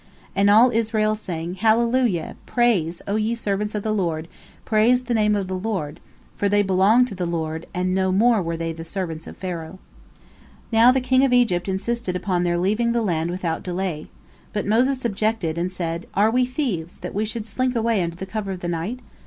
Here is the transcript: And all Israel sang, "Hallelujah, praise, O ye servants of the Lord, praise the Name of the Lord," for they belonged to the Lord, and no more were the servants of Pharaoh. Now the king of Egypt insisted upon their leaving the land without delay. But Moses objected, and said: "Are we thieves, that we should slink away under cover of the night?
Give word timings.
And 0.35 0.49
all 0.49 0.71
Israel 0.71 1.13
sang, 1.13 1.53
"Hallelujah, 1.53 2.35
praise, 2.47 3.03
O 3.07 3.17
ye 3.17 3.35
servants 3.35 3.75
of 3.75 3.83
the 3.83 3.93
Lord, 3.93 4.27
praise 4.65 5.03
the 5.03 5.13
Name 5.13 5.35
of 5.35 5.47
the 5.47 5.53
Lord," 5.55 5.99
for 6.35 6.49
they 6.49 6.63
belonged 6.63 7.07
to 7.09 7.13
the 7.13 7.27
Lord, 7.27 7.67
and 7.71 7.93
no 7.93 8.11
more 8.11 8.41
were 8.41 8.57
the 8.57 8.83
servants 8.83 9.27
of 9.27 9.37
Pharaoh. 9.37 9.77
Now 10.71 10.91
the 10.91 11.01
king 11.01 11.23
of 11.23 11.33
Egypt 11.33 11.69
insisted 11.69 12.15
upon 12.15 12.41
their 12.41 12.57
leaving 12.57 12.93
the 12.93 13.03
land 13.03 13.29
without 13.29 13.61
delay. 13.61 14.07
But 14.53 14.65
Moses 14.65 15.05
objected, 15.05 15.55
and 15.55 15.71
said: 15.71 16.07
"Are 16.15 16.31
we 16.31 16.45
thieves, 16.47 16.97
that 16.97 17.13
we 17.13 17.23
should 17.23 17.45
slink 17.45 17.75
away 17.75 18.01
under 18.01 18.25
cover 18.25 18.51
of 18.53 18.61
the 18.61 18.67
night? 18.67 19.01